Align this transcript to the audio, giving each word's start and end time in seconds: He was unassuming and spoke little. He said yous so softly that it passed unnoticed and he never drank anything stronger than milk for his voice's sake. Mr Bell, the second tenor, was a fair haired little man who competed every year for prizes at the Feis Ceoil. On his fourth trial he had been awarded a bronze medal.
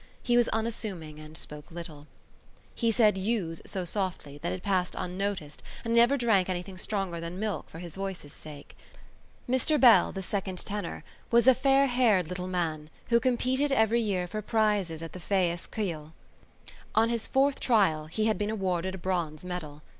He 0.23 0.35
was 0.35 0.47
unassuming 0.47 1.19
and 1.19 1.37
spoke 1.37 1.69
little. 1.69 2.07
He 2.73 2.89
said 2.89 3.19
yous 3.19 3.61
so 3.67 3.85
softly 3.85 4.39
that 4.39 4.51
it 4.51 4.63
passed 4.63 4.95
unnoticed 4.97 5.61
and 5.85 5.93
he 5.93 5.95
never 5.99 6.17
drank 6.17 6.49
anything 6.49 6.79
stronger 6.79 7.19
than 7.19 7.37
milk 7.37 7.69
for 7.69 7.77
his 7.77 7.95
voice's 7.97 8.33
sake. 8.33 8.75
Mr 9.47 9.79
Bell, 9.79 10.11
the 10.11 10.23
second 10.23 10.57
tenor, 10.65 11.03
was 11.29 11.47
a 11.47 11.53
fair 11.53 11.85
haired 11.85 12.29
little 12.29 12.47
man 12.47 12.89
who 13.09 13.19
competed 13.19 13.71
every 13.71 14.01
year 14.01 14.27
for 14.27 14.41
prizes 14.41 15.03
at 15.03 15.13
the 15.13 15.19
Feis 15.19 15.67
Ceoil. 15.69 16.13
On 16.95 17.09
his 17.09 17.27
fourth 17.27 17.59
trial 17.59 18.07
he 18.07 18.25
had 18.25 18.39
been 18.39 18.49
awarded 18.49 18.95
a 18.95 18.97
bronze 18.97 19.45
medal. 19.45 19.83